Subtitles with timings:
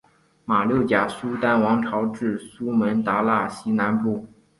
[0.45, 4.25] 马六甲苏丹王朝至苏门答腊西南部。